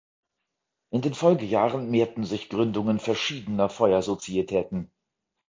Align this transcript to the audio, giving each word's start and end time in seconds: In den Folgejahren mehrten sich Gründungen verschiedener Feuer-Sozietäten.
In 0.89 1.03
den 1.03 1.13
Folgejahren 1.13 1.91
mehrten 1.91 2.23
sich 2.23 2.49
Gründungen 2.49 2.97
verschiedener 2.99 3.69
Feuer-Sozietäten. 3.69 4.91